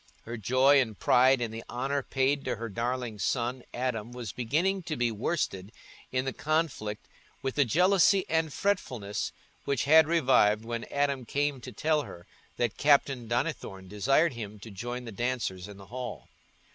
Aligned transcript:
Her 0.23 0.35
joy 0.35 0.81
and 0.81 0.97
pride 0.97 1.41
in 1.41 1.51
the 1.51 1.63
honour 1.69 2.01
paid 2.01 2.43
to 2.45 2.55
her 2.55 2.69
darling 2.69 3.19
son 3.19 3.61
Adam 3.71 4.11
was 4.11 4.31
beginning 4.31 4.81
to 4.89 4.97
be 4.97 5.11
worsted 5.11 5.71
in 6.11 6.25
the 6.25 6.33
conflict 6.33 7.07
with 7.43 7.53
the 7.53 7.65
jealousy 7.65 8.25
and 8.27 8.51
fretfulness 8.51 9.31
which 9.65 9.83
had 9.83 10.07
revived 10.07 10.65
when 10.65 10.85
Adam 10.85 11.23
came 11.23 11.61
to 11.61 11.71
tell 11.71 12.01
her 12.01 12.25
that 12.57 12.77
Captain 12.77 13.27
Donnithorne 13.27 13.87
desired 13.87 14.33
him 14.33 14.59
to 14.61 14.71
join 14.71 15.05
the 15.05 15.11
dancers 15.11 15.67
in 15.67 15.77
the 15.77 15.85
hall. 15.93 16.27